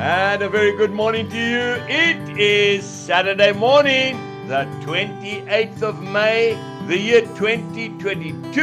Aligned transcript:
And 0.00 0.40
a 0.40 0.48
very 0.48 0.74
good 0.74 0.92
morning 0.92 1.28
to 1.28 1.36
you. 1.36 1.74
It 1.86 2.38
is 2.38 2.86
Saturday 2.86 3.52
morning, 3.52 4.16
the 4.48 4.64
28th 4.80 5.82
of 5.82 6.02
May, 6.02 6.54
the 6.86 6.96
year 6.96 7.20
2022. 7.20 8.62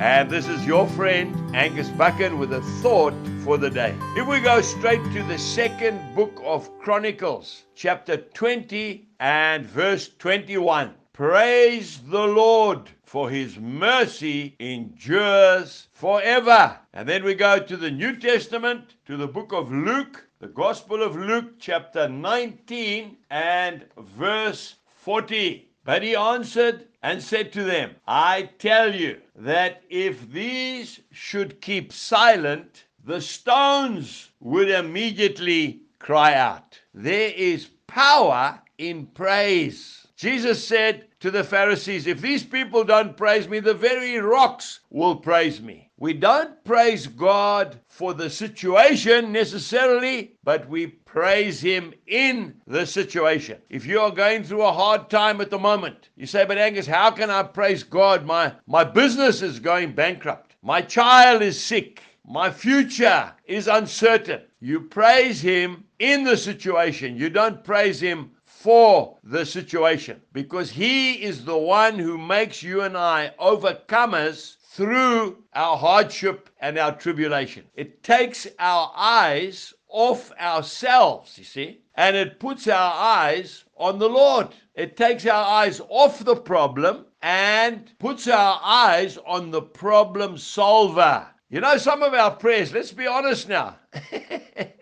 And 0.00 0.28
this 0.28 0.48
is 0.48 0.66
your 0.66 0.88
friend 0.88 1.54
Angus 1.54 1.88
Buchan 1.90 2.36
with 2.36 2.52
a 2.52 2.62
thought 2.82 3.14
for 3.44 3.58
the 3.58 3.70
day. 3.70 3.94
If 4.16 4.26
we 4.26 4.40
go 4.40 4.60
straight 4.60 5.04
to 5.12 5.22
the 5.22 5.38
second 5.38 6.16
book 6.16 6.42
of 6.44 6.68
Chronicles, 6.80 7.62
chapter 7.76 8.16
20 8.16 9.06
and 9.20 9.64
verse 9.64 10.10
21. 10.18 10.94
Praise 11.12 12.00
the 12.08 12.26
Lord, 12.26 12.90
for 13.12 13.28
his 13.28 13.58
mercy 13.58 14.56
endures 14.58 15.86
forever. 15.92 16.78
And 16.94 17.06
then 17.06 17.22
we 17.24 17.34
go 17.34 17.58
to 17.58 17.76
the 17.76 17.90
New 17.90 18.16
Testament, 18.16 18.94
to 19.04 19.18
the 19.18 19.28
book 19.28 19.52
of 19.52 19.70
Luke, 19.70 20.26
the 20.38 20.46
Gospel 20.46 21.02
of 21.02 21.14
Luke, 21.14 21.58
chapter 21.58 22.08
19 22.08 23.18
and 23.28 23.84
verse 23.98 24.76
40. 24.94 25.68
But 25.84 26.02
he 26.02 26.16
answered 26.16 26.86
and 27.02 27.22
said 27.22 27.52
to 27.52 27.64
them, 27.64 27.96
I 28.08 28.48
tell 28.58 28.94
you 28.94 29.20
that 29.36 29.82
if 29.90 30.32
these 30.32 31.00
should 31.10 31.60
keep 31.60 31.92
silent, 31.92 32.84
the 33.04 33.20
stones 33.20 34.30
would 34.40 34.70
immediately 34.70 35.82
cry 35.98 36.32
out. 36.32 36.80
There 36.94 37.30
is 37.36 37.68
power 37.86 38.62
in 38.78 39.04
praise. 39.04 40.06
Jesus 40.22 40.64
said 40.64 41.08
to 41.18 41.32
the 41.32 41.42
Pharisees, 41.42 42.06
If 42.06 42.20
these 42.20 42.44
people 42.44 42.84
don't 42.84 43.16
praise 43.16 43.48
me, 43.48 43.58
the 43.58 43.74
very 43.74 44.18
rocks 44.18 44.78
will 44.88 45.16
praise 45.16 45.60
me. 45.60 45.90
We 45.98 46.12
don't 46.12 46.62
praise 46.62 47.08
God 47.08 47.80
for 47.88 48.14
the 48.14 48.30
situation 48.30 49.32
necessarily, 49.32 50.36
but 50.44 50.68
we 50.68 50.86
praise 50.86 51.60
Him 51.60 51.92
in 52.06 52.54
the 52.68 52.86
situation. 52.86 53.60
If 53.68 53.84
you 53.84 53.98
are 53.98 54.12
going 54.12 54.44
through 54.44 54.62
a 54.62 54.72
hard 54.72 55.10
time 55.10 55.40
at 55.40 55.50
the 55.50 55.58
moment, 55.58 56.10
you 56.14 56.26
say, 56.26 56.44
But 56.44 56.56
Angus, 56.56 56.86
how 56.86 57.10
can 57.10 57.28
I 57.28 57.42
praise 57.42 57.82
God? 57.82 58.24
My, 58.24 58.52
my 58.68 58.84
business 58.84 59.42
is 59.42 59.58
going 59.58 59.92
bankrupt, 59.92 60.54
my 60.62 60.82
child 60.82 61.42
is 61.42 61.60
sick. 61.60 62.00
My 62.24 62.52
future 62.52 63.32
is 63.46 63.66
uncertain. 63.66 64.42
You 64.60 64.82
praise 64.82 65.40
him 65.40 65.82
in 65.98 66.22
the 66.22 66.36
situation. 66.36 67.16
You 67.16 67.28
don't 67.28 67.64
praise 67.64 68.00
him 68.00 68.30
for 68.62 69.18
the 69.24 69.44
situation 69.44 70.22
because 70.32 70.70
He 70.70 71.14
is 71.14 71.44
the 71.44 71.58
one 71.58 71.98
who 71.98 72.16
makes 72.16 72.62
you 72.62 72.82
and 72.82 72.96
I 72.96 73.32
overcomers 73.40 74.56
through 74.70 75.42
our 75.52 75.76
hardship 75.76 76.48
and 76.60 76.78
our 76.78 76.96
tribulation. 76.96 77.64
It 77.74 78.04
takes 78.04 78.46
our 78.60 78.92
eyes 78.94 79.74
off 79.88 80.30
ourselves, 80.40 81.36
you 81.36 81.44
see, 81.44 81.80
and 81.96 82.14
it 82.14 82.38
puts 82.38 82.68
our 82.68 82.94
eyes 82.94 83.64
on 83.76 83.98
the 83.98 84.08
Lord. 84.08 84.48
It 84.76 84.96
takes 84.96 85.26
our 85.26 85.44
eyes 85.44 85.80
off 85.88 86.24
the 86.24 86.36
problem 86.36 87.06
and 87.20 87.92
puts 87.98 88.28
our 88.28 88.60
eyes 88.62 89.18
on 89.26 89.50
the 89.50 89.62
problem 89.62 90.38
solver. 90.38 91.26
You 91.50 91.60
know, 91.60 91.78
some 91.78 92.02
of 92.04 92.14
our 92.14 92.30
prayers, 92.30 92.72
let's 92.72 92.92
be 92.92 93.08
honest 93.08 93.48
now. 93.48 93.76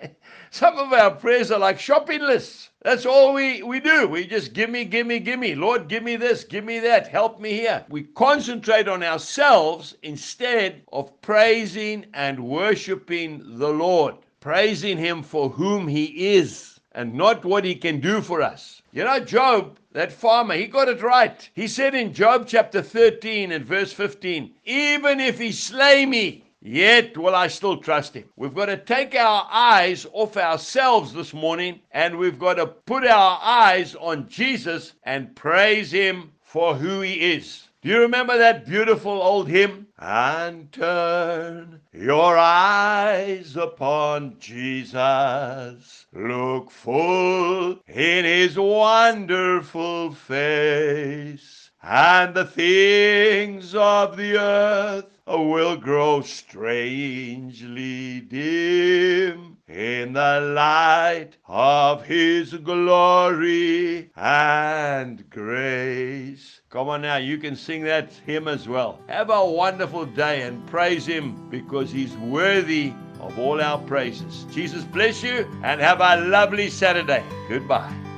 some 0.52 0.78
of 0.78 0.92
our 0.92 1.12
prayers 1.12 1.52
are 1.52 1.60
like 1.60 1.78
shopping 1.78 2.20
lists. 2.22 2.70
That's 2.82 3.06
all 3.06 3.32
we, 3.34 3.62
we 3.62 3.78
do. 3.78 4.08
We 4.08 4.26
just 4.26 4.52
give 4.52 4.68
me, 4.68 4.84
give 4.84 5.06
me, 5.06 5.20
give 5.20 5.38
me. 5.38 5.54
Lord, 5.54 5.86
give 5.86 6.02
me 6.02 6.16
this, 6.16 6.42
give 6.42 6.64
me 6.64 6.80
that, 6.80 7.06
help 7.06 7.40
me 7.40 7.52
here. 7.52 7.84
We 7.88 8.02
concentrate 8.02 8.88
on 8.88 9.02
ourselves 9.02 9.96
instead 10.02 10.82
of 10.92 11.20
praising 11.22 12.06
and 12.14 12.48
worshiping 12.48 13.58
the 13.58 13.68
Lord, 13.68 14.16
praising 14.40 14.98
Him 14.98 15.22
for 15.22 15.50
whom 15.50 15.86
He 15.86 16.34
is 16.34 16.80
and 16.92 17.14
not 17.14 17.44
what 17.44 17.64
He 17.64 17.76
can 17.76 18.00
do 18.00 18.20
for 18.20 18.42
us. 18.42 18.82
You 18.92 19.04
know, 19.04 19.20
Job, 19.20 19.78
that 19.92 20.12
farmer, 20.12 20.54
he 20.54 20.66
got 20.66 20.88
it 20.88 21.00
right. 21.00 21.48
He 21.54 21.68
said 21.68 21.94
in 21.94 22.12
Job 22.12 22.46
chapter 22.48 22.82
13 22.82 23.52
and 23.52 23.64
verse 23.64 23.92
15, 23.92 24.52
even 24.64 25.20
if 25.20 25.38
He 25.38 25.52
slay 25.52 26.06
me, 26.06 26.44
Yet 26.62 27.16
will 27.16 27.34
I 27.34 27.48
still 27.48 27.78
trust 27.78 28.14
him. 28.14 28.24
We've 28.36 28.54
got 28.54 28.66
to 28.66 28.76
take 28.76 29.14
our 29.14 29.48
eyes 29.50 30.06
off 30.12 30.36
ourselves 30.36 31.14
this 31.14 31.32
morning 31.32 31.80
and 31.90 32.18
we've 32.18 32.38
got 32.38 32.54
to 32.54 32.66
put 32.66 33.06
our 33.06 33.40
eyes 33.42 33.94
on 33.94 34.28
Jesus 34.28 34.92
and 35.04 35.34
praise 35.34 35.90
him 35.90 36.32
for 36.42 36.74
who 36.74 37.00
he 37.00 37.32
is. 37.32 37.68
Do 37.80 37.88
you 37.88 38.00
remember 38.00 38.36
that 38.36 38.66
beautiful 38.66 39.22
old 39.22 39.48
hymn? 39.48 39.86
And 39.98 40.70
turn 40.70 41.80
your 41.94 42.36
eyes 42.36 43.56
upon 43.56 44.36
Jesus. 44.38 46.06
Look 46.12 46.70
full 46.70 47.78
in 47.88 48.24
his 48.26 48.58
wonderful 48.58 50.12
face. 50.12 51.59
And 51.82 52.34
the 52.34 52.44
things 52.44 53.74
of 53.74 54.16
the 54.16 54.38
earth 54.38 55.06
will 55.26 55.76
grow 55.76 56.20
strangely 56.22 58.20
dim 58.20 59.56
in 59.68 60.12
the 60.12 60.52
light 60.54 61.30
of 61.46 62.04
his 62.04 62.52
glory 62.54 64.10
and 64.16 65.28
grace. 65.30 66.60
Come 66.68 66.88
on 66.88 67.02
now, 67.02 67.16
you 67.16 67.38
can 67.38 67.56
sing 67.56 67.82
that 67.84 68.10
hymn 68.26 68.48
as 68.48 68.68
well. 68.68 69.00
Have 69.08 69.30
a 69.30 69.44
wonderful 69.44 70.04
day 70.06 70.42
and 70.42 70.66
praise 70.66 71.06
him 71.06 71.48
because 71.48 71.90
he's 71.90 72.16
worthy 72.16 72.92
of 73.20 73.38
all 73.38 73.60
our 73.60 73.78
praises. 73.78 74.44
Jesus 74.50 74.84
bless 74.84 75.22
you 75.22 75.46
and 75.62 75.80
have 75.80 76.00
a 76.00 76.26
lovely 76.26 76.68
Saturday. 76.68 77.24
Goodbye. 77.48 78.09